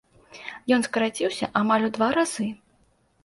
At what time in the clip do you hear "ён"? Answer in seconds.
0.77-0.85